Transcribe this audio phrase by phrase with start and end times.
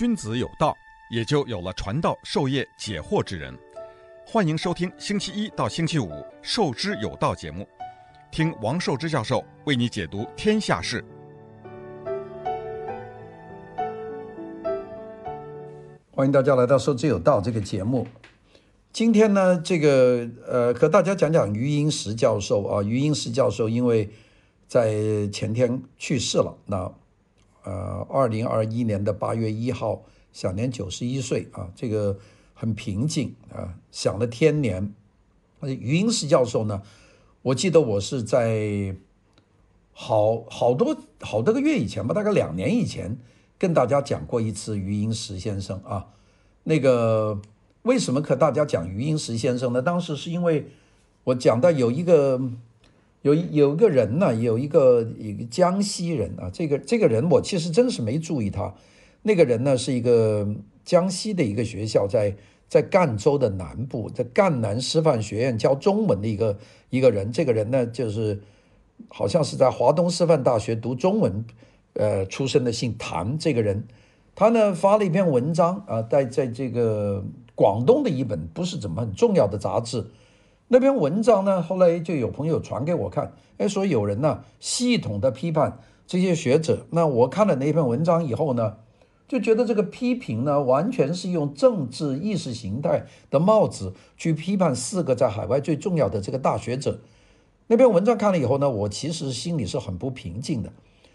[0.00, 0.74] 君子有道，
[1.10, 3.54] 也就有了传道授业解惑之人。
[4.24, 6.08] 欢迎收听星期一到星期五
[6.40, 7.68] 《授之有道》节目，
[8.32, 11.04] 听王寿之教授为你解读天下事。
[16.12, 18.08] 欢迎大家来到《授之有道》这个节目。
[18.94, 22.82] 今天呢，这个呃，和大家讲讲余英时教授啊。
[22.82, 24.08] 余英时教授因为
[24.66, 26.90] 在前天去世了，那
[27.64, 30.02] 呃，二零二一年的八月一号，
[30.32, 31.70] 享年九十一岁啊。
[31.74, 32.18] 这个。
[32.52, 34.92] 很平静啊，享了天年。
[35.62, 36.82] 余英时教授呢，
[37.40, 38.94] 我记得我是在
[39.94, 43.16] 好好多好多个月以前吧，大概两年以前，
[43.58, 46.08] 跟大家讲过一次余英时先生啊。
[46.64, 47.40] 那个
[47.84, 49.80] 为什么和大家讲余英时先生呢？
[49.80, 50.66] 当时是因为
[51.24, 52.38] 我讲到有一个
[53.22, 58.74] 有有一个人呢，有一个一个江西人啊，这个这个人我其实真是没注意他。
[59.22, 60.48] 那个人呢是一个
[60.84, 62.36] 江西的一个学校在。
[62.70, 66.56] 在赣州的南部，在赣南师范学院教中文的一个
[66.88, 68.40] 一个人，这个人呢，就是
[69.08, 71.44] 好像是在华东师范大学读中文，
[71.94, 73.36] 呃，出身的，姓谭。
[73.36, 73.82] 这个人，
[74.36, 77.24] 他呢发了一篇文章啊，在在这个
[77.56, 80.06] 广东的一本不是怎么很重要的杂志，
[80.72, 86.86] 那篇文章呢，后来就有朋友传给我看，哎，说有人呢系统的批判这些学者。
[86.90, 88.76] 那我看了那篇文章以后呢，
[89.26, 97.00] 就觉得这个批评呢，完全是用政治意识形态的帽子去批判四个在海外最重要的这个大学者。
[97.66, 100.72] 那篇文章看了以后呢，我其实心里是很不平静的。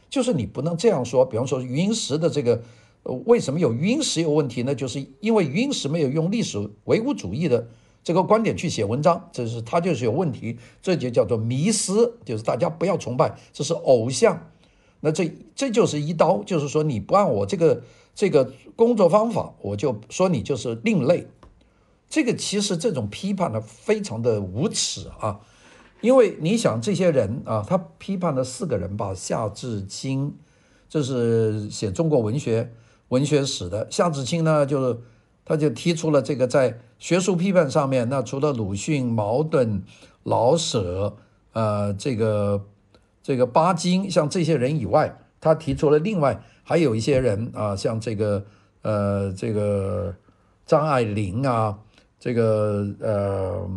[0.10, 2.62] 就是你不能这样说，比方说余英时的这个，
[3.04, 4.76] 呃，为什么有余英时有问题呢？
[4.76, 7.66] 就是因为余英时没有用历史唯物主义的
[8.06, 14.52] 这个观点去写文章，这是他就是有问题，这就叫做迷思，就是大家不要崇拜，这是偶像。
[15.02, 17.84] 那这这就是一刀，就是说你不按我这个。
[18.18, 21.28] 这个工作方法，我就说你就是另类。
[22.08, 25.42] 这个其实这种批判呢，非常的无耻啊！
[26.00, 30.34] 因为你想这些人啊，他批判了四个人吧，夏志清，
[30.88, 32.72] 这是写中国文学
[33.10, 33.86] 文学史的。
[33.92, 34.98] 夏志清呢，就是
[35.46, 39.84] 他就提出了这个在学术批判上面，那除了鲁迅、茅盾、
[40.24, 41.16] 老舍，
[41.54, 42.66] 呃，这个
[43.24, 46.42] 这个巴金，像这些人以外，他提出了另外。
[46.68, 48.44] 还有一些人啊，像这个
[48.82, 50.16] 呃，这个
[50.66, 51.78] 张爱玲啊，
[52.20, 53.70] 这个呃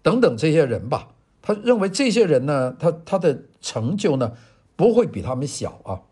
[0.00, 1.08] 等等这些人吧，
[1.42, 4.32] 他认为这些人呢，他他的成就呢
[4.76, 6.02] 不会比他们小啊。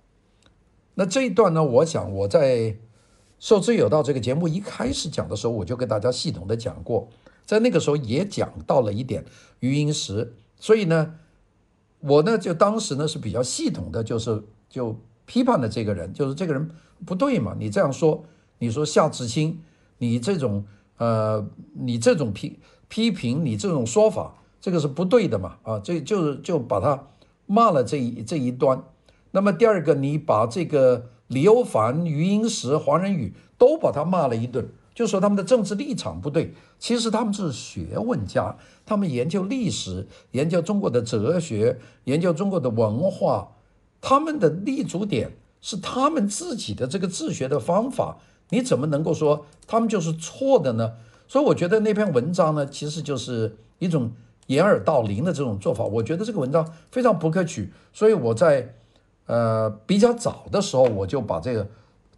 [0.95, 2.57] 那这一段呢，我想我在
[3.43, 7.09] 《受之有道》这个节目一开始讲的时候，我就跟大家系统的讲过，
[7.45, 9.25] 在那个时候也讲到了一点
[9.59, 11.15] 余英时，所以呢，
[11.99, 14.97] 我呢就当时呢是比较系统的，就是就。
[15.25, 16.69] 批判的这个人就是这个人
[17.07, 17.55] 不对嘛？
[17.59, 18.25] 你这样说，
[18.59, 19.63] 你说夏志清，
[19.99, 20.65] 你这种
[20.99, 25.59] 呃，你这种批批评，你这种说法，这个是不对的嘛？
[25.63, 27.07] 啊，这就是就把他
[27.47, 28.83] 骂了这一这一端。
[29.31, 36.53] 那么第二个，你把这个李欧梵、余英时、黄仁宇都把他骂了一顿，就说他们的政治立场不对。
[36.79, 43.49] 其实他们是学问家，他们研究历史，研究中国的哲学，研究中国的文化。
[44.01, 48.19] 他们的立足点是他们自己的这个治学的方法，
[48.51, 50.95] 你怎么能够说他们就是错的呢？
[51.29, 54.11] 所以我觉得那篇文章呢，其实就是一种
[54.49, 55.85] 掩耳盗铃的这种做法。
[55.85, 58.75] 我觉得这个文章非常不可取，所以我在
[59.27, 61.69] 呃比较早的时候，我就把这个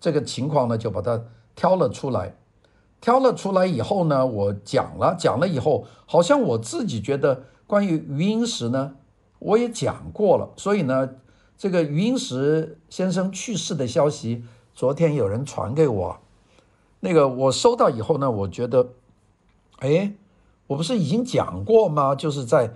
[0.00, 1.22] 这个情况呢，就把它
[1.54, 2.36] 挑了出来。
[3.00, 8.96] 挑了出来以后呢，我讲了讲了以后，好像我自己觉得关于余英时呢，
[9.38, 11.10] 我也讲过了，所以呢。
[11.56, 14.44] 这个余英时先生去世的消息，
[14.74, 16.18] 昨天有人传给我，
[16.98, 18.88] 那个我收到以后呢，我觉得，
[19.78, 20.14] 哎，
[20.66, 22.16] 我不是已经讲过吗？
[22.16, 22.74] 就是在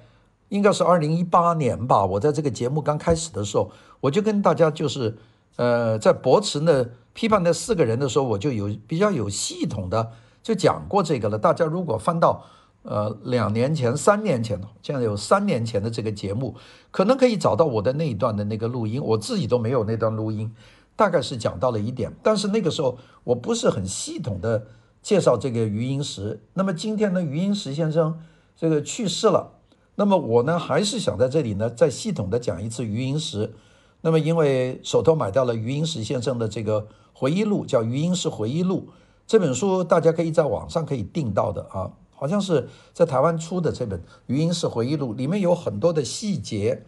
[0.48, 3.70] 应该是二零一八年吧，我在这个节目刚开始的时候，
[4.00, 5.16] 我就跟大家就是，
[5.56, 10.12] 呃，在驳斥那批判那四个人的时候，我就有比较有系统的
[10.42, 11.38] 就讲过这个了。
[11.38, 12.44] 大家如果翻到。
[12.84, 16.54] 呃，两年前、三年前的，现在有三年前的这个节目，
[16.90, 20.50] 可能可以找到我的那一段的那个录音，我自己都没有那段录音，
[20.96, 24.64] 大概是讲到了一点，但是那个时候我不是很系统的
[25.02, 26.40] 介绍这个余英时。
[26.54, 28.18] 那么今天呢，余英时先生
[28.56, 29.57] 这个去世了，
[29.98, 33.52] 那么我呢还是想在这里呢再系统的讲一次余英时。
[34.00, 38.86] 那么因为手头买到了余英时先生的这个回忆录，叫《余英时回忆录》
[39.26, 41.90] 这本书，大家可以在网上可以订到的啊。
[42.14, 46.84] 好像是在台湾出的这本《余英时回忆录》，里面有很多的细节。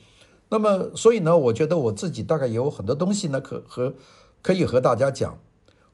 [0.49, 3.95] 那么，所以呢，我觉得我自己大概有很多东西呢，可和
[4.41, 5.37] 可以和大家讲。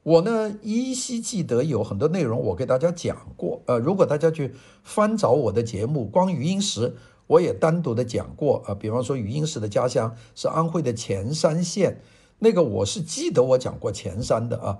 [0.07, 6.95] 我呢依稀记得有很多内容我给大家讲过，呃，如果大家去翻找我的节目，光余英时
[7.27, 11.99] 我也单独的讲过，啊、呃，比方说余英时的家乡是安徽的潜山县，
[12.39, 14.79] 那个我是记得我讲过潜山的啊。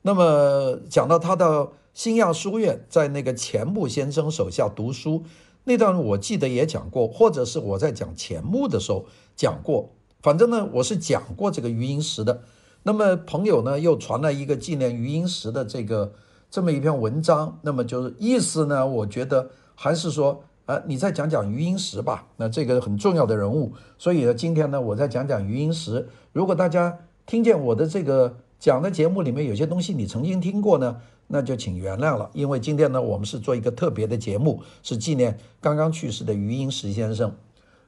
[0.00, 5.24] 那么讲到他到新亚书院，在那个钱穆先生手下读书
[5.64, 9.04] 那段，我记得也讲过，或者是我在讲钱穆的时候
[9.36, 9.90] 讲过，
[10.22, 12.40] 反正呢我是讲过这个余英时的。
[12.84, 16.12] 那么朋友呢又传来一个纪念余英时的这个
[16.50, 26.08] 这么一篇文章，那么就是意思呢，我觉得还是说，呃，你再讲讲余英时吧，那这个很重要的人物，所以呢，今天呢，我再讲讲余英时。
[26.32, 30.96] 如果大家听见我的这个讲的节目里面有些东西你曾经听过呢，
[31.28, 37.32] 那就请原谅了，因为今天呢，我们是做一个特别的节目，是纪念刚刚去世的余英时先生。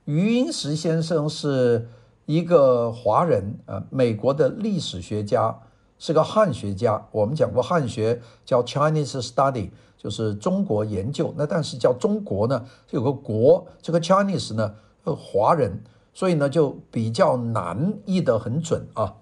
[0.05, 1.88] 余英时先生是。
[2.26, 5.59] 一个华人，呃，美国的历史学家，
[5.99, 7.06] 是个汉学家。
[7.12, 11.35] 我们讲过汉学叫 Chinese Study，就是中国研究。
[11.37, 14.75] 那但是叫中国呢，有个国，这个 Chinese 呢，
[15.05, 15.82] 呃，华人，
[16.15, 19.17] 所以呢就比较难译得很准啊。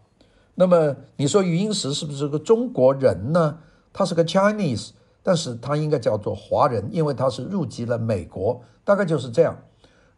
[0.54, 3.58] 那么你说余英时是不是个中国人呢？
[3.92, 4.90] 他是个 Chinese，
[5.22, 9.56] 但是他应该叫做华人，因为他是入籍了美国，大概就是这样。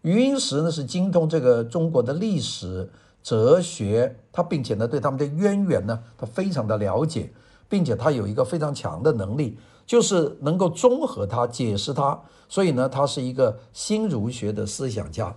[0.05, 2.87] 余英时呢是精通这个中国的历史
[3.23, 7.33] 哲学，他并且呢对他们的渊源呢他非常的了解，
[7.71, 9.57] 并且他有一个非常强的能力，
[9.87, 12.21] 就是能够综合它解释它，
[12.51, 15.35] 所以呢他是一个新儒学的思想家。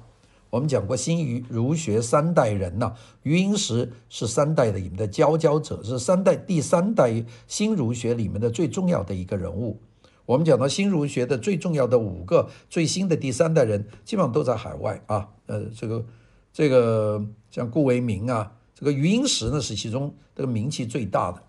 [0.50, 2.92] 我们讲过新儒儒学三代人呐，
[3.24, 9.80] 余英时是三代的里面的佼佼者，是三代第三代新儒学里面的最重要的一个人物。
[10.27, 15.29] 我们讲到新儒学的最重要的五个最新的第三代人，基本上都在海外啊。
[15.45, 16.06] 呃，这个
[16.51, 21.41] 这个像顾维明啊，这个余英时呢是其中这个名气最大的。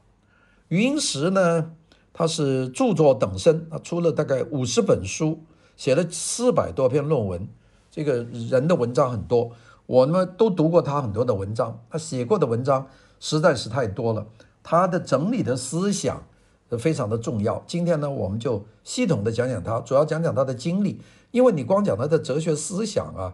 [0.69, 1.73] 余英时呢，
[2.13, 5.43] 他是著作等身，他出了大概五十本书，
[5.77, 7.49] 写了四百多篇论文。
[7.91, 9.51] 这个人的文章很多，
[9.87, 12.87] 我呢都读过他很多的文章，他写过的文章
[13.19, 14.25] 实在是太多了。
[14.63, 16.23] 他的整理的思想。
[16.77, 17.63] 非常的重要。
[17.67, 21.01] 今天呢，我们就系统的讲讲他，主要讲讲他的经历。
[21.31, 23.33] 因为你光讲他的哲学思想啊，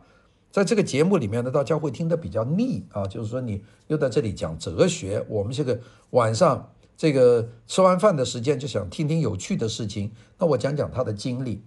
[0.51, 3.07] 在这个节目里面呢，大家会听得比较腻啊。
[3.07, 10.13] 就是说，你又在这里讲哲学，我们这个晚上这个吃完饭的时间就想听听有趣的事情。
[10.39, 11.65] 那我讲讲他的经历。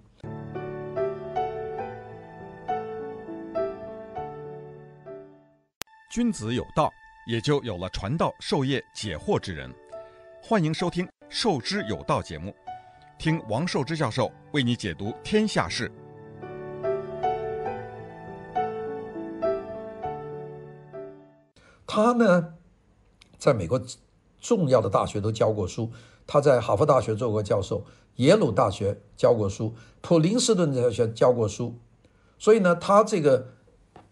[6.10, 6.90] 君子有道，
[7.30, 9.72] 也就有了传道授业解惑之人。
[10.42, 11.08] 欢迎收听。
[11.30, 12.56] 受之有道节目，
[13.20, 15.92] 听王寿之教授为你解读天下事。
[21.86, 22.54] 他呢，
[23.38, 23.82] 在美国
[24.40, 25.92] 重要的大学都教过书。
[26.26, 27.84] 他在哈佛大学做过教授，
[28.16, 31.78] 耶鲁大学教过书，普林斯顿大学教过书。
[32.40, 33.48] 所以呢，他这个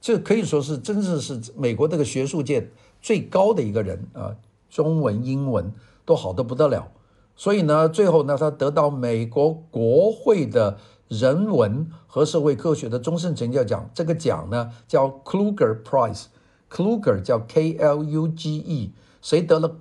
[0.01, 2.71] 这可以说是真正是美国这个学术界
[3.01, 4.35] 最高的一个人啊，
[4.69, 5.73] 中文、英文
[6.05, 6.91] 都好得不得了。
[7.35, 10.77] 所以呢，最后呢，他得到美国国会的
[11.07, 13.89] 人文和社会科学的终身成就奖。
[13.93, 18.93] 这个奖呢叫 Kluger Prize，Kluger 叫 K-L-U-G-E。
[19.21, 19.75] 谁得了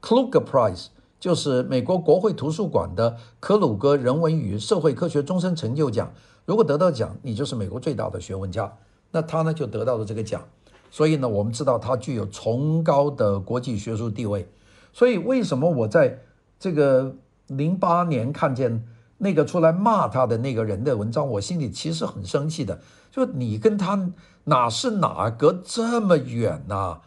[0.00, 0.86] Kluger Prize？
[1.20, 6.12] 就是美国国会图书馆的科鲁格人文与社会科学终身成就奖。
[6.46, 8.72] 如果得到奖，你就是美国最大的学问家。
[9.10, 10.42] 那他呢就得到了这个奖。
[10.90, 14.48] 所以呢，我们知道他具有崇高的国际学术地位。
[14.92, 16.20] 所以为什么我在
[16.58, 17.14] 这个
[17.46, 18.84] 零八年看见
[19.18, 22.80] 那个出来骂他的那个人的文章，我心里其实很生气的。
[23.10, 24.10] 就你跟他
[24.44, 27.00] 哪是哪隔这么远呐、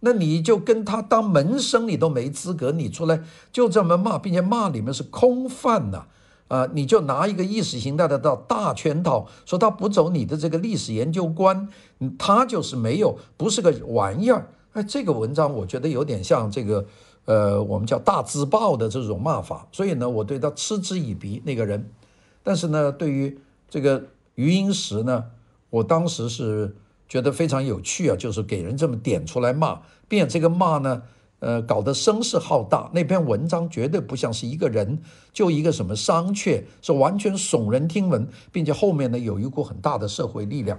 [0.00, 2.72] 那你就跟他当门生，你都没资格。
[2.72, 6.06] 你出来就这么骂，并且骂里面是空泛呐、
[6.48, 6.68] 啊！
[6.74, 11.68] 你就拿一个意识形态的到大圈套，说他不走你的这个历史研究观，
[12.18, 14.50] 他就是没有，不是个玩意儿。
[14.72, 16.86] 哎，这个文章我觉得有点像这个。
[17.26, 21.90] 呃，我们叫大字报的这种骂法，所以呢，我对他嗤之以鼻那个人。
[22.42, 23.38] 但是呢，对于
[23.70, 24.04] 这个
[24.34, 25.24] 余英时呢，
[25.70, 26.76] 我当时是
[27.08, 31.02] 觉得非常有趣啊，就是给人这么点出来骂，并且这个骂呢，
[31.38, 32.90] 呃，搞得声势浩大。
[32.92, 34.98] 那篇文章绝对不像是一个人，
[35.32, 40.78] 就一个什么商榷，是完全耸人听闻，并且后面呢有一股很大的社会力量。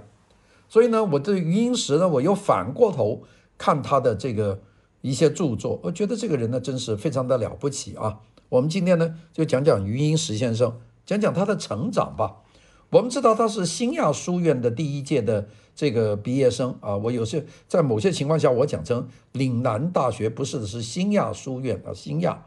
[0.68, 3.24] 所以呢，我对余英时呢，我又反过头
[3.58, 4.60] 看他的这个。
[5.00, 8.20] 一些著作，我觉得这个人呢，真是非常的了不起啊！
[8.48, 12.42] 我们今天呢，就讲讲余英时先生，讲讲他的成长吧。
[12.90, 16.96] 我们知道他是新亚书院的第一届的这个毕业生啊。
[16.96, 22.46] 我有些在某些情况下，我讲成岭南大学，不是的，是新亚书院啊，新亚。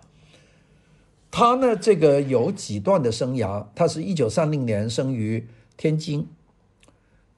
[1.30, 3.68] 他呢，这个有几段的生涯。
[3.76, 6.28] 他是一九三零年生于天津，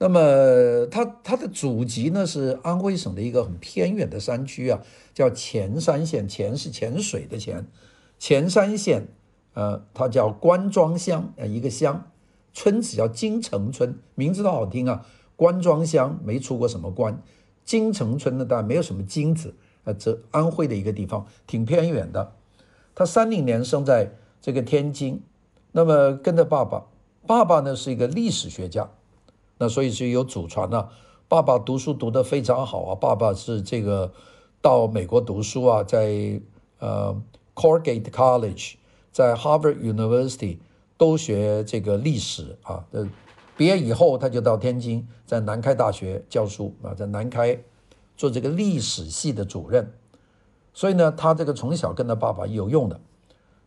[0.01, 4.81] 那么他他的祖籍呢是安徽省的一个很偏远的山区啊，
[5.13, 6.27] 叫潜山县。
[6.27, 7.67] 潜是潜水的潜，
[8.17, 9.09] 潜山县，
[9.53, 12.09] 呃，它叫关庄乡，呃，一个乡，
[12.51, 15.05] 村子叫金城村，名字倒好听啊。
[15.35, 17.21] 关庄乡没出过什么关，
[17.63, 19.53] 金城村呢，当然没有什么金子，
[19.83, 22.33] 呃，这安徽的一个地方，挺偏远的。
[22.95, 25.21] 他三零年生在这个天津，
[25.73, 26.87] 那么跟着爸爸，
[27.27, 28.89] 爸爸呢是一个历史学家，
[29.61, 30.89] 那所以是有祖传的、
[31.27, 34.11] 爸爸读书读得非常好啊，爸爸是这个
[34.59, 36.41] 到美国读书啊，在
[36.79, 37.15] 呃
[37.53, 38.73] Corgate College，
[39.11, 40.57] 在 Harvard University
[40.97, 42.83] 都学这个历史啊。
[42.89, 43.07] 呃，
[43.55, 47.61] 毕业以后他就到天津，在南开大学教书啊，在南开
[48.17, 49.93] 做这个历史系的主任。
[50.73, 52.99] 所以呢，他这个从小跟他爸爸有用的，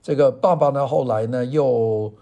[0.03, 2.13] 这个爸爸呢，后来呢又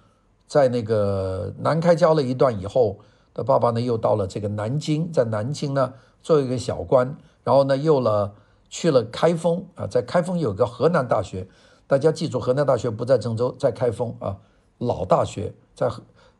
[0.47, 2.99] 在那个南开教了一段以后，
[3.35, 8.35] 的爸爸呢又到了这个南京，在南京呢做一个小官，然后呢又了
[8.69, 11.47] 去了开封啊，在开封有个河南大学，
[11.87, 14.39] 大家记住，河南大学不在郑州，在开封啊，
[14.79, 15.91] 老大学，在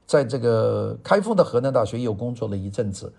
[0.07, 3.13] 在这个开封的河南大学又工作了一阵子，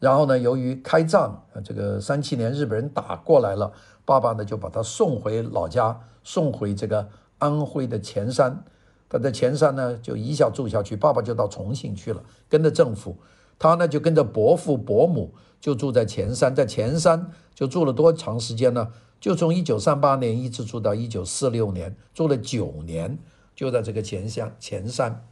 [0.00, 1.22] 然后呢，由于开战
[1.54, 3.72] 啊，这个三七年日本人打过来了。
[4.04, 7.08] 爸爸呢，就把他送回老家，送回这个
[7.38, 8.62] 安徽的潜山。
[9.08, 10.96] 他在潜山呢，就一下住下去。
[10.96, 13.16] 爸爸就到重庆去了，跟着政府。
[13.58, 16.54] 他呢，就跟着伯父伯母，就住在潜山。
[16.54, 18.88] 在潜山就住了多长时间呢？
[19.20, 23.18] 就从一九三八年一直住到一九四六年，住了九年，
[23.54, 25.24] 就在这个潜山潜山。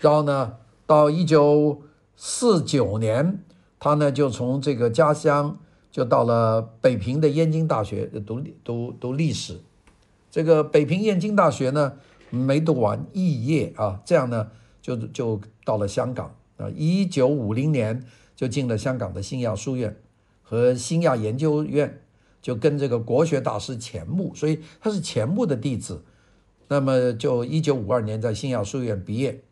[0.00, 0.54] 然后呢，
[0.86, 1.82] 到一九
[2.16, 3.42] 四九年，
[3.80, 5.58] 他呢就从这个家乡。
[5.90, 9.58] 就到了北平的燕京大学读读读历史，
[10.30, 11.94] 这个北平燕京大学呢
[12.30, 18.04] 没读完肄业啊，这样呢就就到了香港啊，一九五零年
[18.34, 19.96] 就进了香港的新亚书院
[20.42, 22.00] 和新亚研究院，
[22.40, 26.04] 就跟这个国学大师钱穆，所以他是钱穆的弟子。
[26.68, 29.42] 那么就一九五二年在新亚书院毕业，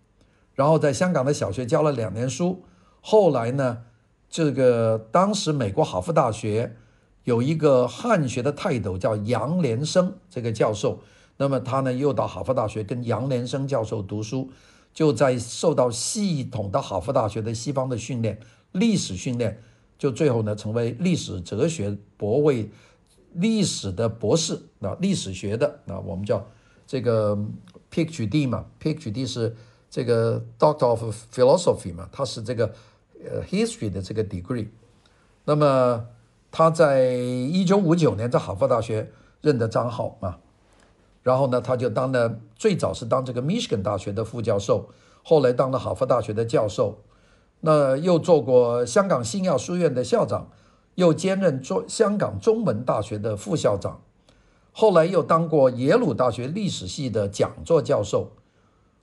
[0.55, 2.63] 然后在香港的小学教了两年书，
[3.01, 3.83] 后来呢。
[4.29, 6.75] 这个当时美国哈佛大学
[7.23, 10.99] 有一个汉学的泰斗叫杨连生，这个教授，
[11.37, 14.51] 那么他呢又到哈佛大学跟杨连生教授读书，
[14.93, 18.39] 就在受到系统的哈佛大学的西方的训练，
[18.73, 19.63] 历史训练，
[19.99, 22.71] 就最后呢成为历史哲学博位，
[23.33, 26.47] 历史的博士啊，历史学的啊，我们叫
[26.87, 27.37] 这个
[27.93, 29.55] PhD 嘛，PhD 是
[29.91, 32.73] 这个 Doctor of Philosophy 嘛，他是这个。
[33.29, 34.69] 呃，history 的这个 degree，
[35.47, 36.07] 那么
[36.53, 40.37] 他在一九五九年在哈佛大学任的章号嘛，
[41.27, 44.91] 然后呢，他就当了最早是当这个 Michigan 大学的副教授，
[45.25, 46.99] 后来当了哈佛大学的教授，
[47.63, 50.53] 那又做过香港新亚书院的校长，
[50.95, 54.03] 又兼任中香港中文大学的副校长，
[54.71, 58.31] 后来又当过耶鲁大学历史系的讲座教授，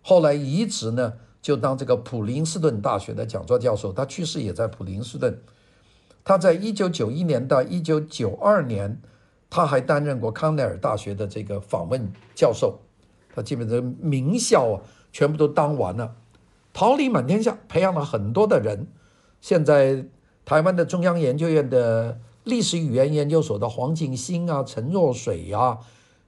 [0.02, 1.16] 后来移职呢。
[1.42, 5.42] 就当这个普林斯顿大学的讲座教授，他去世也在普林斯顿。
[6.24, 9.02] 他在一九九一年到一九九二年，
[9.54, 12.80] 他还担任过康奈尔大学的这个访问教授。
[13.36, 14.82] 他基本上名校啊，
[15.12, 16.16] 全部都当完了，
[16.74, 18.88] 桃李满天下，培养了很多的人。
[19.42, 20.04] 现在
[20.44, 25.78] 台湾的中央研究院的历史语言研究所的黄景新啊、陈若水啊、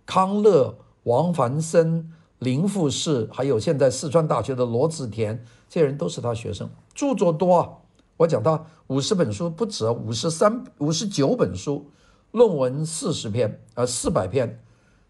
[0.05, 2.11] 康乐、王凡森。
[2.39, 7.69] 林富士，还有现在四川大学的罗子田，这些人都是他学生，著作多啊。
[8.17, 11.89] 我讲他五十本书不止，五十三、五十九本书，
[12.35, 14.59] 论文四十篇，呃，四百篇。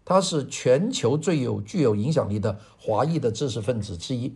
[0.04, 4.32] 他是全球最有具有影响力的华裔的知识分子之一。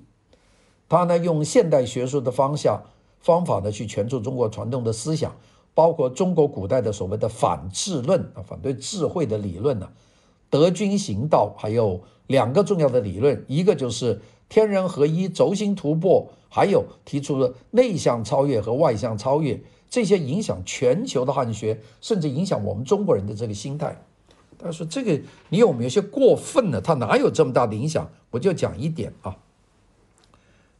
[0.88, 2.82] 他呢，用现代学术的方向
[3.20, 5.32] 方法呢，去诠释中国传统的思想，
[5.72, 9.88] 包括中国古代的所谓的反智论啊，反对智慧的理论呢、
[10.50, 12.00] 德军行道，还有。
[12.26, 24.02] 两个重要的理论，一个就是天人合一、轴心突破，还有提出了内向超越和外向超越，这些影响全球的汉学，甚至影响我们中国人的这个心态。
[24.56, 26.80] 他说：“这个你有没有些过分呢？
[26.80, 29.36] 他哪有这么大的影响？”我就讲一点啊，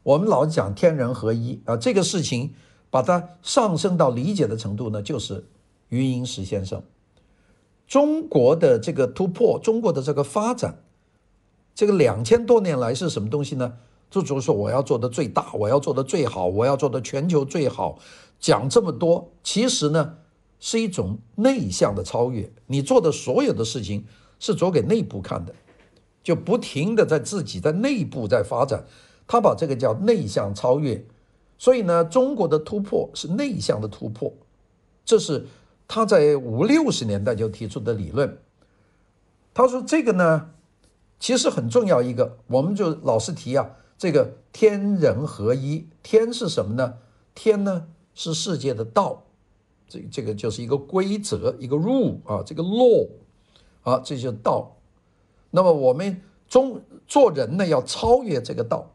[0.02, 2.54] 我们老讲天人合一啊，这个事情
[2.90, 5.46] 把它上升到理解的程度呢，就是
[5.88, 6.82] 余英时先生
[7.88, 10.82] 中国的这个突破，中国的这个发展。
[11.74, 13.78] 这个两千多年来是什么东西呢？
[14.10, 17.98] 就主说我要做的最大，我要做的最好，我要做的全球最好。
[18.40, 20.16] 讲这么多，其实呢
[20.58, 22.50] 是一种内向的超越。
[22.66, 24.06] 你做的所有的事情
[24.38, 25.54] 是做给内部看的。
[26.22, 28.84] 就不停的在自己在内部在发展，
[29.26, 31.02] 他把这个叫内向超越。
[31.56, 34.32] 所以呢，中国的突破是内向的突破，
[35.02, 35.46] 这是
[35.88, 38.38] 他在五六十年代就提出的理论。
[39.54, 40.50] 他说这个呢，
[41.18, 45.88] 其实很重要一个，我们就老是提啊，这个天人合一。
[46.02, 46.98] 天是什么呢？
[47.34, 49.22] 天呢是世界的道，
[49.88, 53.08] 这这个就是一个规则，一个 rule 啊，这个 law
[53.82, 54.76] 啊，这就是道。
[55.50, 58.90] 那么我们中做人呢，要超越这个道，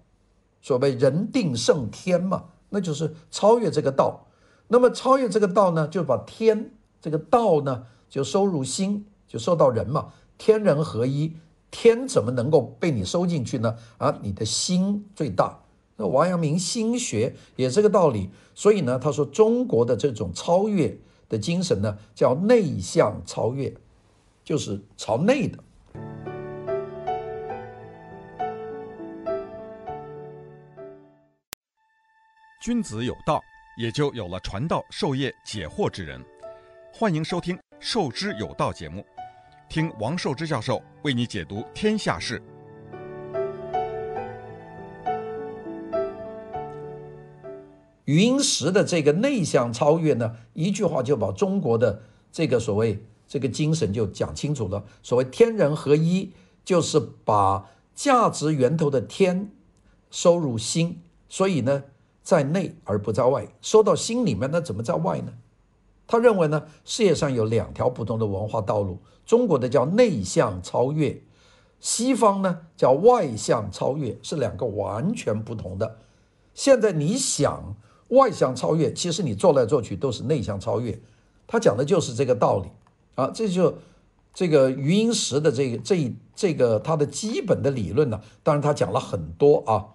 [0.62, 4.28] 所谓人定胜天嘛，那就是超越这个道。
[4.68, 10.14] 那么超越这个道呢，就把天这个道呢，就收入心，就收到人嘛。
[10.38, 11.36] 天人合一，
[11.72, 13.76] 天怎么能够被你收进去呢？
[13.98, 15.60] 啊，你的心最大。
[15.98, 18.30] 那王阳明心学也是这个道理。
[18.54, 20.98] 所以呢，他说中国的这种超越
[21.28, 23.74] 的精神呢，叫内向超越，
[24.44, 25.58] 就是朝内的。
[32.62, 33.40] 君子有道，
[33.78, 36.20] 也就有了传道授业解惑之人。
[36.92, 39.06] 欢迎收听《授之有道》节目，
[39.70, 42.42] 听王寿之教授为你解读天下事。
[48.06, 54.84] 余英时的这个内向超越呢，一句话就把中国的这个所谓这个精神就讲清楚了。
[55.04, 56.32] 所谓天人合一，
[56.64, 59.52] 就是把价值源头的天
[60.10, 61.84] 收入心，所以呢。
[62.26, 65.32] 在内而不在外，收到心里面，那怎么在外呢？
[66.08, 68.98] 他认为呢，世界上有两条不同的文化道路，
[69.28, 71.22] 中国的叫内向超越，
[71.80, 76.00] 西方呢叫外向超越，是两个完全不同的。
[76.56, 77.76] 现在你想
[78.10, 81.00] 外向超越，其实你做来做去都是内向超越。
[81.48, 82.70] 他讲的就是这个道理
[83.16, 83.76] 啊，这就
[84.34, 89.86] 这个余英时的这个这这个他的基本的理论呢，当然他讲了很多啊。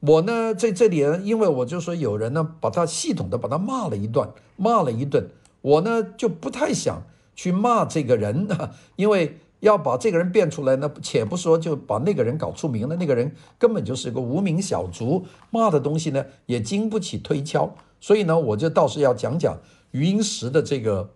[0.00, 5.30] 我呢，在这里，因为我就说有人呢，把他系统的把他骂了一段，骂了一顿。
[5.62, 7.04] 我呢就不太想
[7.34, 17.74] 去骂这个人啊，因为要把这个人变出来呢，且不说就把那个人搞出名了，那个人根本就是个无名小卒，骂的东西呢也经不起推敲。
[17.98, 19.58] 所以呢，我就倒是要讲讲
[19.92, 21.10] 余英时的这个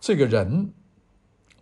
[0.00, 0.70] 这个人，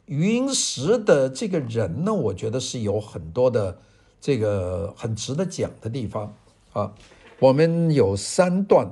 [0.07, 3.79] 余英时的这个人呢，我觉得是有很多的
[4.21, 6.35] 这个很值得讲的地方。
[6.73, 6.93] 啊，
[7.39, 8.91] 我们有三段，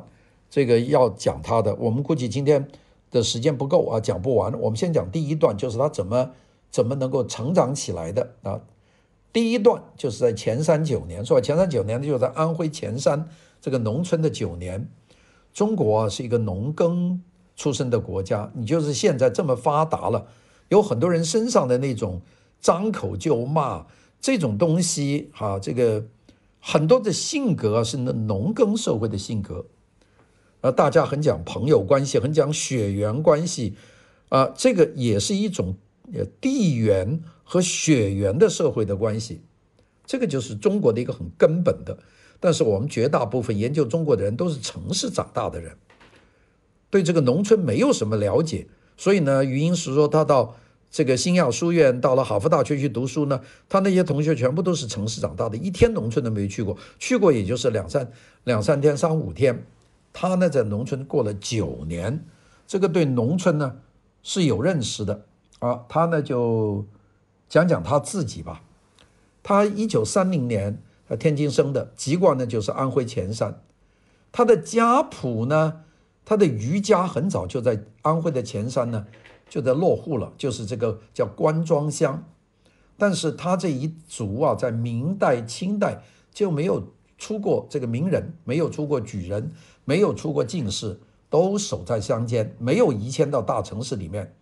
[0.49, 1.75] 这个要讲他的。
[1.75, 2.68] 我们估计今天
[3.11, 4.57] 的时间不够啊，讲不完。
[4.61, 6.31] 我们先讲第一段，就是他怎么
[6.74, 8.60] 怎么能够成长起来的啊。
[9.32, 13.28] 第一段就是在前三九年，说前三九年就是在安徽潜山
[13.60, 14.90] 这个农村的九年。
[15.52, 17.22] 中国啊是一个农耕
[17.54, 20.26] 出身的国家，你就是现在这么发达了，
[20.68, 22.20] 有很多人身上的那种
[22.60, 23.87] 张口就骂
[24.20, 26.04] 这种东西，哈，这个。
[26.66, 29.66] 很多的性格是那农耕社会的性格，
[30.62, 33.76] 啊，大家很讲朋友关系，很讲血缘关系，
[34.30, 35.74] 啊，这个也是一种
[36.22, 39.40] 地缘和血缘的社会的关系，
[40.05, 41.98] 这个就是中国的一个很根本的。
[42.38, 45.74] 但是我们绝大部分研究中国的人都是城市长大的人，
[46.90, 48.66] 对这个农村没有什么了解，
[48.98, 50.57] 所以呢，余英时说他到。
[50.90, 58.12] 这个新亚书院到了哈佛大学去读书呢，他那些同学全部都是城市长大的，一天农村都没去过，去过也就是两三
[58.44, 59.66] 两三天、三五天。
[60.12, 62.24] 他呢在农村过了九年，
[62.68, 63.79] 这个对农村呢
[64.22, 65.27] 是有认识的
[65.64, 65.85] 啊。
[65.88, 66.85] 他呢就
[67.48, 68.62] 讲讲他自己吧。
[69.42, 70.83] 他一九三零年
[71.18, 73.62] 天津生的，籍贯呢就是安徽潜山。
[74.31, 75.83] 他的家谱呢，
[76.24, 79.07] 他的余家很早就在安徽的潜山呢。
[79.46, 82.24] 就在落户了，就是这个叫官庄乡，
[82.96, 86.83] 但是他这一族啊，在明代、清代就没有
[87.18, 89.53] 出过这个名人，没有出过举人，
[89.85, 90.98] 没有出过进士，
[91.29, 94.35] 都守在乡间，没有移迁到大城市里面。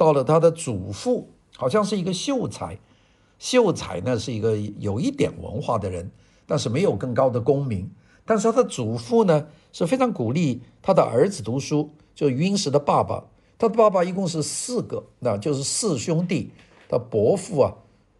[0.00, 2.78] 到了他的祖父，好像是一个秀才，
[3.38, 6.10] 秀才呢是一个有一点文化的人，
[6.46, 7.90] 但是没有更高的功名。
[8.24, 13.24] 但是他的祖父呢是非常鼓励他的儿子读书，就余英时的爸爸。
[13.58, 16.50] 他的爸爸一共是四个，那就是四兄弟。
[16.88, 17.74] 他伯父啊，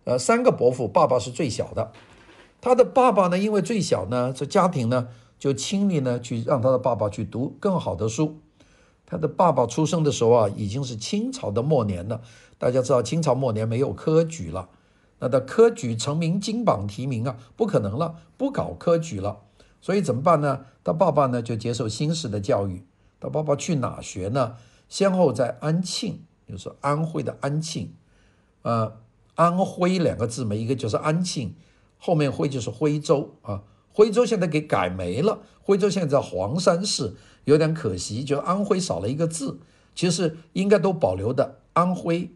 [0.04, 1.92] 呃，三个伯父，爸爸是最小的。
[2.60, 8.36] 他的爸爸呢，因为最小呢，这家庭呢就亲力呢去让他的爸爸去读更好的书。
[9.10, 12.22] 他的爸爸出生的时候啊，已经是清朝的末年了。
[12.58, 14.68] 大家知道，清朝末年没有科举了，
[15.18, 19.40] 那他科举成名、金榜题名啊，不可能了，不搞科举了。
[19.80, 20.66] 所以怎么办呢？
[20.84, 22.86] 他爸爸呢就接受新式的教育。
[23.18, 24.54] 他爸爸去哪学呢？
[24.88, 27.92] 先后在安庆，就是安徽的安庆，
[28.62, 28.96] 呃，
[29.34, 31.56] 安徽两个字嘛，一个就是安庆，
[31.98, 33.62] 后面徽就是徽州啊。
[33.92, 39.58] 徽州现在给改没了，徽州现在在黄山市，有点可惜，就安徽少了一个字。
[39.94, 41.56] 其实应该都保留的。
[41.72, 42.30] 安徽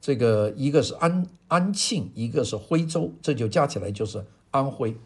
[0.00, 4.96] 这个一个是安安庆，一个是徽州，这就加起来就是安徽。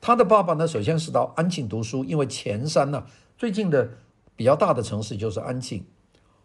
[0.00, 3.04] 他的爸爸呢，首先是到安庆读书，因为前山呢
[3.36, 3.90] 最近的
[4.34, 5.84] 比较大的城市就是安庆。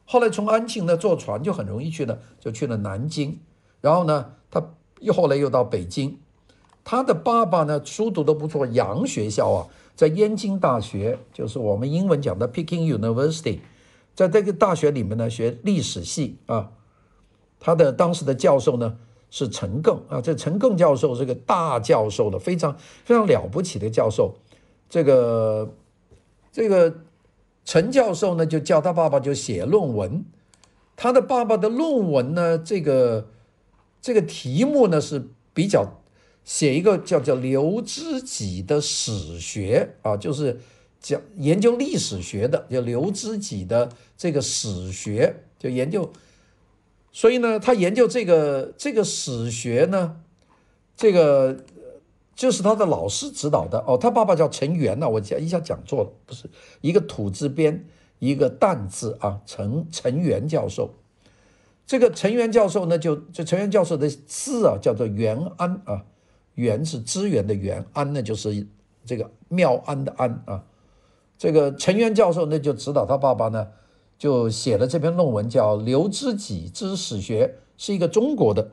[0.06, 3.40] 后来从安庆呢坐船就很容易去了，就去了南京。
[3.82, 4.64] 然后呢，他
[5.02, 6.20] 又后来又到北京。
[6.84, 9.68] 他的爸爸呢，书读得不错，洋学校啊，
[9.98, 13.58] 在燕京大学，就是我们英文讲的 Peking University，
[14.14, 16.72] 在这个大学里面呢，学历史系啊。
[17.60, 18.96] 他的当时的教授呢
[19.32, 24.36] 是陈更啊，这陈更教授是个大教授的，非常非常了不起的教授。
[24.88, 25.74] 这个
[26.52, 26.94] 这个
[27.66, 30.24] 陈教授呢，就叫他爸爸就写论文。
[30.96, 33.28] 他的爸爸的论文呢，这个
[34.00, 35.92] 这个题目呢是比较。
[36.48, 40.58] 写一个叫叫刘知己的史学啊，就是
[41.02, 46.10] 讲研究历史学的，叫刘知己的这个史学，就研究。
[47.12, 50.22] 所以呢，他研究这个这个史学呢，
[50.96, 51.66] 这个
[52.34, 53.98] 就是他的老师指导的哦。
[53.98, 57.86] 他爸爸叫陈元呐，我讲一下讲错了，不是一个土字边
[58.20, 60.94] 一个旦字啊，陈陈元教授。
[61.86, 66.06] 这个陈元教授呢，就就陈元教授的字啊，叫做元安啊。
[66.58, 68.66] 源是资源的源，安呢就是
[69.06, 70.64] 这个妙安的安啊。
[71.38, 73.68] 这个陈元教授呢就指导他爸爸呢，
[74.18, 77.46] 就写了这篇论文，叫《刘知己之史学》，
[77.78, 78.72] 是一个中国的。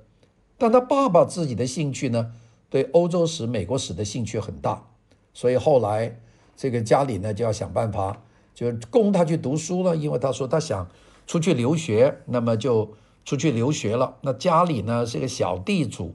[0.56, 2.32] 但他爸爸自己的兴趣呢，
[2.70, 4.86] 对欧洲史、美国史的兴趣很大，
[5.34, 6.18] 所以后来
[6.56, 8.22] 这个家里呢就要想办法，
[8.54, 9.94] 就供他去读书了。
[9.94, 10.88] 因为他说他想
[11.26, 12.94] 出去留学，那么就
[13.26, 14.16] 出去留学了。
[14.22, 16.14] 那家里呢是个小地主。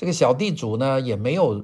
[0.00, 1.62] 这个小地主呢，也没有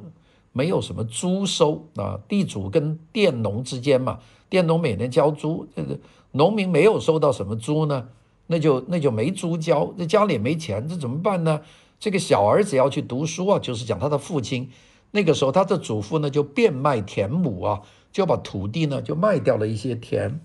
[0.53, 4.19] 没有什么租收啊，地主跟佃农之间嘛，
[4.51, 5.99] 佃农每年交租，这个
[6.33, 8.09] 农民没有收到什么租呢，
[8.49, 11.63] 那就那就没租交，这家里也没钱，这怎么办呢？
[11.99, 14.69] 这个小儿子要去读书啊，就是讲他的父亲，
[15.13, 17.81] 那个时候他的祖父呢就变卖田亩啊，
[18.13, 20.39] 就把土地呢就卖掉了一些田，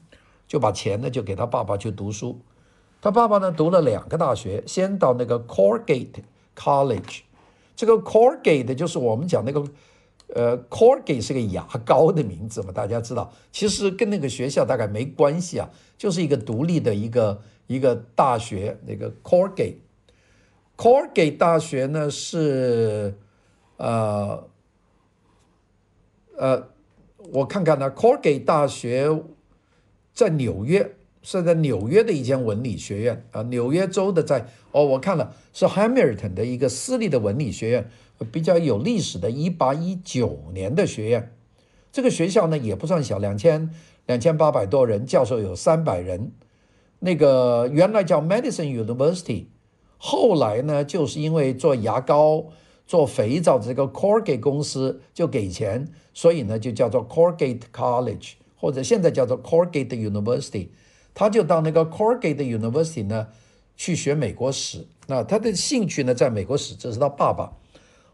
[0.47, 2.39] 就把钱呢就给他爸爸去读书，
[3.01, 6.23] 他爸爸呢读了两个大学，先到那个 Colgate
[6.55, 7.23] College。
[7.75, 9.63] 这个 Colgate 就是我们讲那个，
[10.35, 19.75] 呃，Colgate 是个牙膏的名字嘛，大家知道，其实跟那个学校大概没关系啊，就是一个独立的一个一个大学，那个 Colgate。
[20.77, 23.15] Colgate 大学呢是，
[23.77, 24.47] 呃，
[26.37, 26.67] 呃，
[27.31, 29.23] 我看看呢，Colgate 大学
[30.13, 30.95] 在纽约。
[31.21, 37.89] 是在纽约的一间文理学院啊，纽约州的在哦，我看了是 Hamilton 的一个私立的文理学院，
[38.31, 41.31] 比较有历史的，一八一九年的学院。
[41.91, 43.69] 这个学校呢也不算小，两千
[44.05, 46.31] 两千八百多人，教授有三百人。
[46.99, 49.45] 那个原来叫 Madison University，
[49.97, 52.45] 后来呢就是因为做牙膏、
[52.87, 60.69] 做肥皂这个 Corgate 公司就给钱，所以呢就叫做 Corgate College，或者现在叫做 Corgate University。
[61.13, 63.27] 他就到那个 Corgate University 呢，
[63.75, 64.85] 去学美国史。
[65.07, 67.51] 那他的兴趣呢，在美国史，这是他爸爸。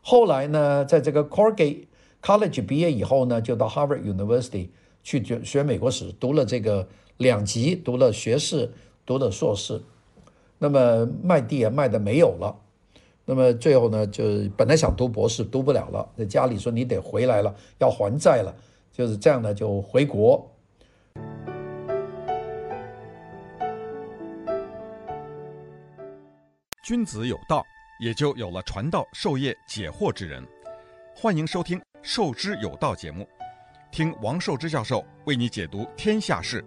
[0.02, 1.86] 后来呢，在这个 Corgate
[2.22, 4.70] College 毕业以后呢，就到 Harvard University
[5.04, 8.72] 去学学美国史，读了这个两级，读了学士，
[9.06, 9.82] 读了硕士。
[10.60, 12.56] 那么卖地也卖的没有了。
[13.26, 14.24] 那么最后呢，就
[14.56, 16.10] 本来想读博士，读不了了。
[16.16, 18.56] 那家里说你得回来了，要还债了，
[18.92, 20.50] 就是这样呢，就回国。
[26.88, 27.66] 君子有道，
[28.00, 30.42] 也就有了传道授业解惑之人。
[31.14, 33.28] 欢迎收听《授之有道》节目，
[33.92, 36.64] 听王寿之教授为你解读天下事。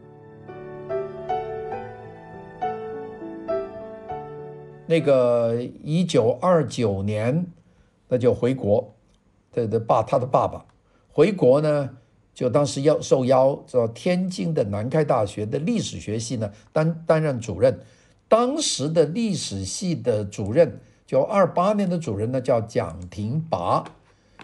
[4.86, 7.46] 那个一九二九年，
[8.06, 8.94] 那就回国，
[9.50, 10.62] 他的爸，他的爸爸
[11.08, 11.96] 回国呢，
[12.34, 17.80] 就当时要受邀到天津的南开大学的历史学系呢担担任主任。
[18.30, 23.84] 当时的历史系的主任，就二八年的主任呢，叫蒋廷拔。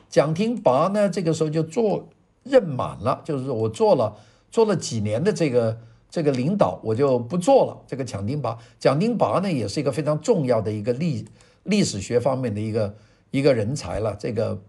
[0.08, 2.08] 蒋廷拔呢，这个时候就做
[2.42, 4.16] 任满了，就是我做了
[4.50, 5.78] 做了几年的这个
[6.10, 7.78] 这个领导，我就不做了。
[7.86, 11.24] 这个蒋廷拔，蒋廷拔呢，也是一个非常重要的一个历
[11.62, 12.92] 历史学方面的一个
[13.30, 14.16] 一个人才了。
[14.18, 14.60] 这个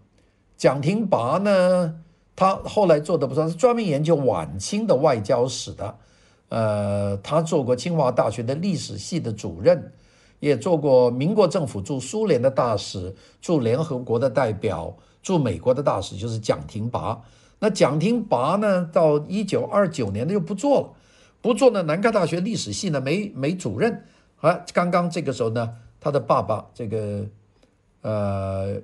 [0.56, 1.96] 蒋廷拔呢，
[2.36, 5.98] 他后来做的不错，是专门研究晚清的外交史的。
[6.48, 9.92] 呃，他做过清华大学的历史系的主任，
[10.40, 17.20] 也做过民国政府驻苏联的大使、驻联合国的代表、驻美国的大使，就是蒋廷拔。
[17.60, 20.90] 那蒋廷拔呢，到一九二九年呢就不做了，
[21.42, 24.04] 不做呢，南开大学历史系呢没没主任
[24.40, 24.64] 啊。
[24.72, 27.26] 刚刚这个时候呢，他的爸爸这个
[28.02, 28.76] 呃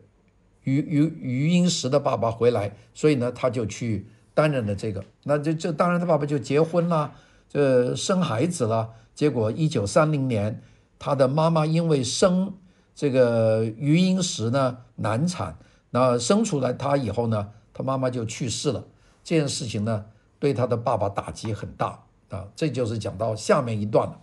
[0.64, 5.04] 余余余英时的爸爸回来，所以呢他就去担任了这个。
[5.22, 7.12] 那这这当然他爸爸就结婚了，
[7.54, 8.90] 这生孩子了。
[9.14, 10.60] 结果一九三零年，
[10.98, 12.52] 他的妈妈因为生
[12.94, 15.56] 这个余英时呢难产，
[15.90, 17.48] 那生出来他以后呢。
[17.76, 18.84] 他妈妈就去世了，
[19.24, 20.04] 这件事情呢，
[20.38, 21.98] 对他的爸爸打击很大
[22.30, 22.46] 啊。
[22.54, 24.16] 这就是讲到下面一段了。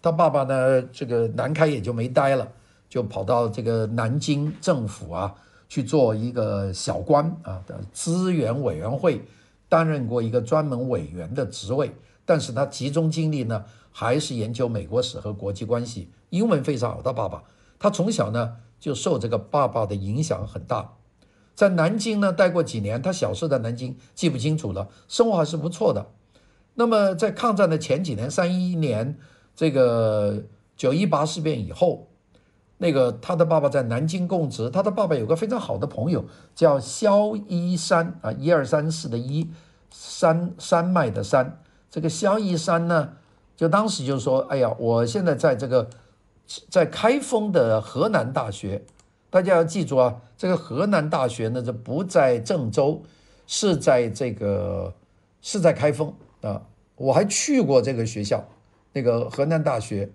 [0.00, 2.46] 他爸爸呢，这个南开也就没待了，
[2.88, 5.34] 就跑到这个南京政府啊
[5.68, 9.20] 去做一个小官啊的资源委员会，
[9.68, 11.90] 担任过一个专门委员的职位。
[12.26, 17.00] 但是他集中精力呢，还是研究美国史和国际关系，英文非常好。
[17.00, 17.44] 他爸爸，
[17.78, 20.92] 他从小呢就受这个爸爸的影响很大。
[21.54, 26.06] 在南京呢待过几年，他小时候在南京记不清楚了，生活还是不错的。
[26.74, 29.16] 那么在抗战的前几年，三一年
[29.54, 30.44] 这个
[30.76, 32.08] 九一八事变以后，
[32.76, 39.50] 那个他的爸爸在南京供职，他的爸爸有个非常好的朋友叫萧一山啊，一二三四的一
[39.90, 41.62] 山山脉的山，
[41.96, 43.14] 这个萧一山呢，
[43.56, 45.88] 就当时就说，哎呀，我现在在这个
[46.68, 48.82] 在开封的河南大学。
[49.30, 53.02] 大家要记住啊，这个河南大学呢，这不在郑州，
[53.46, 54.92] 是在这个
[55.40, 56.60] 是在开封啊。
[56.96, 58.44] 我还去过这个学校，
[58.92, 60.10] 那个河南大学。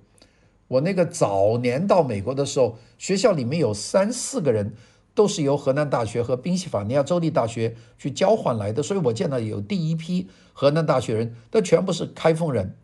[0.68, 4.72] 我那个早年到美国的时候，学校里面有三四个人
[5.14, 12.76] 都是由河南大学和宾夕法尼亚州立大学去交换来的，所以我见到有第一批河南大学人，都全部是开封人。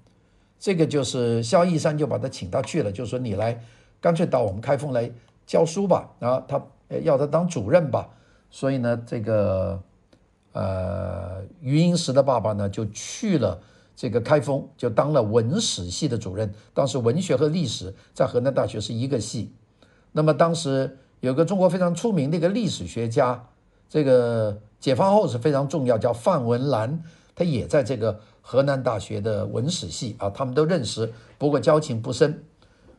[0.60, 3.64] 这个就是萧一山就把他请他去了，就说你来，
[4.02, 5.12] 干脆到我们开封来。
[5.46, 6.62] 教书吧，啊，他
[7.04, 8.10] 要他当主任吧，
[8.50, 9.82] 所以呢，这个
[10.52, 13.62] 呃，余英时的爸爸呢就去了
[13.96, 16.54] 这个开封，就当了文史系的主任。
[16.74, 19.54] 当时文学和历史在河南大学是一个系。
[20.12, 23.48] 那么当时有个中国非常出名的一个历史学家，
[23.90, 27.02] 这个解放后是非常重要，叫范文澜，
[27.36, 32.44] 他也在这个河南大学的文史系啊，他们都认识，不过交情不深。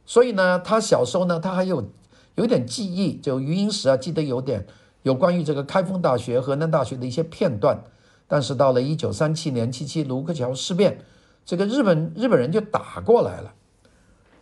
[0.07, 1.89] 所以呢，他小时候呢，他还有。
[2.35, 4.65] 有点记忆，就余英时啊，记得有点
[5.03, 7.83] 有关于这个开封大学、河南大学的一些片段。
[8.29, 11.01] 但是到了一九三七年七七卢沟桥事变，
[11.45, 13.53] 这个日本日本人就打过来了，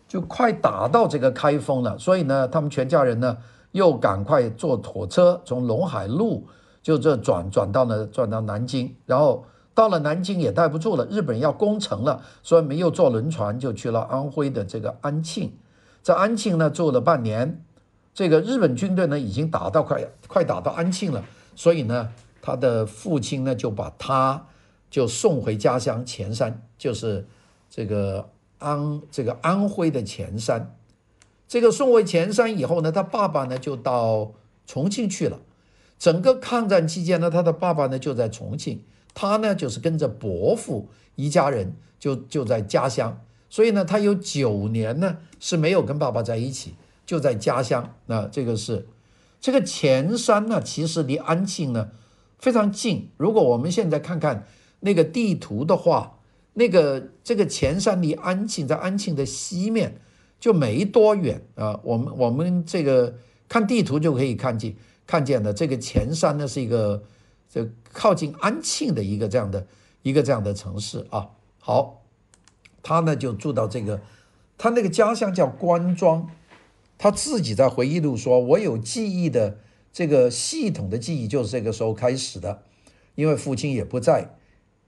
[0.07, 1.99] 就快打到这个开封了。
[1.99, 3.39] 所以呢，他们全家人呢
[3.77, 6.47] 又赶快坐火车从陇海路
[6.83, 15.53] 就这转转到了转到南京，然后到了南京也待不住了，日本要攻城了，所以没有坐轮船就去了安徽的这个安庆，
[16.03, 17.63] 在安庆呢住了半年。
[18.15, 21.23] 这个日本军队呢，已经打到快快打到安庆了，
[21.55, 22.09] 所以呢，
[22.41, 24.47] 他的父亲呢就把他
[24.89, 27.27] 就送回家乡潜山，就是
[27.69, 28.27] 这个
[28.59, 30.75] 安这个安徽的潜山。
[31.49, 34.33] 这个送回潜山以后呢，他爸爸呢就到
[34.67, 35.41] 重庆去了。
[35.99, 38.83] 整个抗战期间呢，他的爸爸呢就在重庆，
[39.15, 46.75] 他呢就是跟着伯父一家人就就在家乡，所以呢，他有九年呢是没有跟爸爸在一起。
[47.07, 48.89] 就在家乡，那这个是
[49.41, 51.91] 这个潜山呢，其实离安庆呢
[52.37, 53.11] 非常近。
[53.17, 54.45] 如果我们现在看看
[54.81, 56.19] 那个地图的话，
[56.55, 60.01] 那个这个潜山离安庆在安庆的西面
[60.39, 61.81] 就没多远啊。
[61.83, 63.15] 我们我们这个
[63.49, 64.75] 看地图就可以看见
[65.07, 67.03] 看见的这个前山呢是一个
[67.49, 69.67] 这靠近安庆的一个这样的
[70.03, 71.29] 一个这样的城市啊。
[71.61, 72.03] 好，
[72.83, 74.01] 他呢就住到这个，
[74.57, 76.31] 他那个家乡叫官庄。
[76.99, 79.59] 他自己在回忆录说：“我有记忆的
[79.93, 82.63] 这个系统的记忆就是这个时候开始的，
[83.17, 84.35] 因为父亲也不在，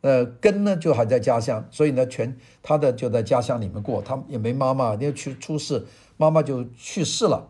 [0.00, 7.48] 呃，根呢就还在家乡，所以呢，全他的就在家乡里面过，他也没妈妈，因为去出事，妈妈就去世了。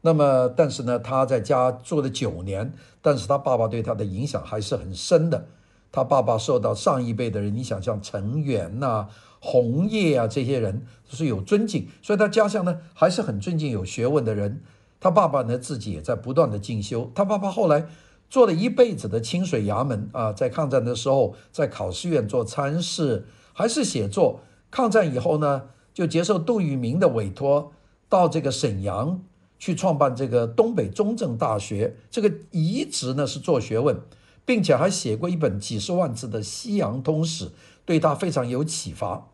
[0.00, 5.46] 那么，但是呢，他在家住了九年，但是他爸爸对他的影响还是很深的。
[5.92, 9.08] 他爸爸受到上一辈的人影响，像陈元呐。”
[9.38, 14.60] 红叶啊，这些人都是有尊敬，所以他家乡呢还是很尊敬有学问的人。
[14.98, 17.12] 他爸爸呢自己也在不断的进修。
[17.14, 17.86] 他爸爸后来
[18.28, 24.40] 做了一辈子的清水衙门啊，在抗战的时候在考试院做参事，还是写作。
[24.70, 27.72] 抗战以后呢，就接受杜聿明的委托，
[28.08, 29.22] 到这个沈阳
[29.58, 31.96] 去创办这个东北中正大学。
[32.10, 34.00] 这个一直呢是做学问，
[34.44, 37.46] 并且还写过一本几十万字的《西洋通史》，
[37.84, 39.28] 对他非常有启发。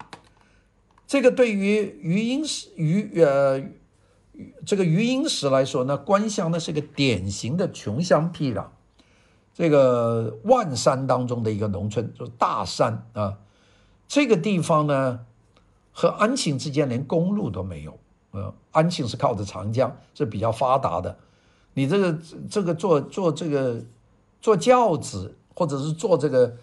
[1.06, 3.62] 这个对于余英时余呃
[4.64, 8.66] 这个余英时来说呢，官乡呢是个典型的穷乡僻壤，
[9.54, 13.38] 这个万山当中的一个农村，就是大山啊。
[14.08, 15.20] 这个地方呢，
[15.92, 17.98] 和安庆之间连公路都没有。
[18.32, 21.16] 呃，安庆是靠着长江，是比较发达的。
[21.74, 22.18] 你这个
[22.50, 23.82] 这个坐坐这个
[24.40, 26.54] 坐轿子，或者是坐这个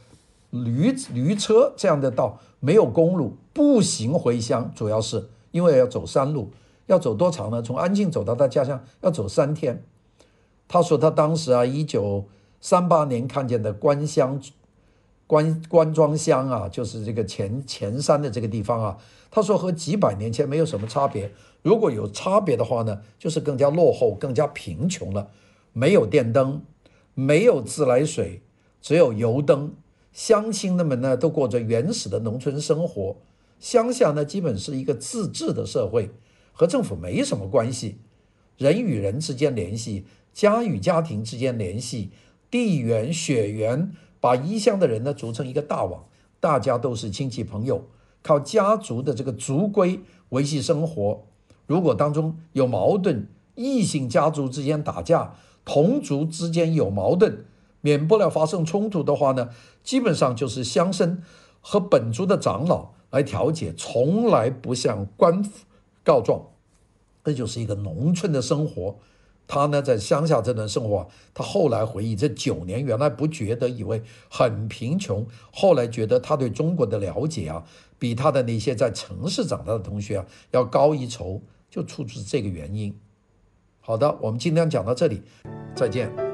[0.49, 6.52] 驴驴车这样的道，没有公路，步行回乡，主要是因为要走山路，
[6.88, 7.62] 要走多长呢？
[7.62, 9.84] 从安庆走到他家乡要走三天。
[10.67, 12.25] 他说他当时啊，一九
[12.62, 14.41] 三八年看见的官乡。
[15.28, 18.98] 官官庄乡啊，就是这个前前山的这个地方啊。
[19.30, 25.30] 他说和几百年前没有什么差别，如果有差别的话呢，就是更加落后、更加贫穷了。
[25.72, 26.63] 没有电灯，
[27.13, 28.41] 没有自来水，
[28.82, 29.76] 只有油灯。
[30.12, 33.17] 乡亲的们呢，都过着原始的农村生活。
[33.60, 36.10] 乡下呢，基本是一个自治的社会，
[36.52, 38.00] 和政府没什么关系。
[38.58, 42.10] 人与人之间联系，家与家庭之间联系，
[42.51, 43.91] 地缘血缘。
[44.21, 46.03] 把异乡的人呢组成一个大网，
[46.41, 47.85] 大家都是亲戚朋友，
[48.21, 51.23] 靠家族的这个族规维系生活。
[51.67, 57.45] 如果当中有矛盾，异姓家族之间打架，同族之间有矛盾，
[57.79, 59.51] 免不了发生冲突的话呢，
[59.85, 61.19] 基本上就是乡绅
[61.62, 65.65] 和本族的长老来调解，从来不向官府
[66.03, 66.41] 告状。
[67.23, 68.97] 这就是一个农村的生活。
[69.49, 77.65] 他呢，在乡下这段生活，他后来回忆，这九年原来不觉得以为很贫穷，后来觉得他对中国的了解啊，
[77.97, 82.95] 比他的那些在城市长大的同学啊要高一筹，就出自这个原因。
[83.81, 85.23] 好的，我们今天讲到这里，
[85.75, 86.28] 再见。